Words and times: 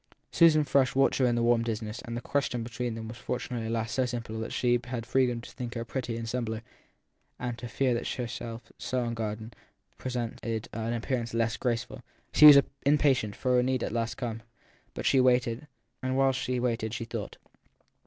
Susan 0.31 0.65
Frush 0.65 0.95
watched 0.95 1.19
her 1.19 1.27
in 1.27 1.35
the 1.35 1.43
warm 1.43 1.61
dimness, 1.61 2.01
and 2.01 2.17
the 2.17 2.21
question 2.21 2.63
between 2.63 2.95
them 2.95 3.07
was 3.07 3.17
fortunately 3.17 3.67
at 3.67 3.71
last 3.71 3.93
so 3.93 4.03
simple 4.03 4.39
that 4.39 4.51
she 4.51 4.79
had 4.85 5.05
freedom 5.05 5.41
to 5.41 5.51
think 5.51 5.75
her 5.75 5.85
pretty 5.85 6.17
in 6.17 6.25
slumber 6.25 6.63
and 7.37 7.55
to 7.59 7.67
fear 7.67 7.93
that 7.93 8.07
she 8.07 8.23
herself, 8.23 8.71
so 8.79 9.03
unguarded, 9.03 9.55
presented 9.99 10.67
an 10.73 10.93
appear 10.93 11.19
ance 11.19 11.35
less 11.35 11.55
graceful. 11.55 12.01
She 12.33 12.47
was 12.47 12.59
impatient, 12.83 13.35
for 13.35 13.55
her 13.57 13.61
need 13.61 13.83
had 13.83 13.89
at 13.89 13.93
last 13.93 14.15
come, 14.17 14.41
but 14.95 15.05
she 15.05 15.19
waited, 15.21 15.67
and 16.01 16.17
while 16.17 16.31
she 16.31 16.59
waited 16.59 16.95
she 16.95 17.05
thought. 17.05 17.37